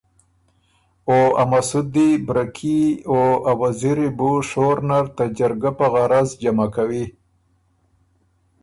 او 1.09 1.17
ا 1.41 1.43
مسُودی، 1.49 2.09
بره 2.25 2.45
کي 2.55 2.79
او 3.09 3.19
ا 3.49 3.51
وزیری 3.61 4.09
بُو 4.17 4.31
شور 4.49 4.77
نر 4.87 5.05
ته 5.15 5.23
جرګه 5.37 5.71
په 5.77 5.85
غرض 5.93 6.29
جمع 6.41 6.67
کوی 6.75 7.05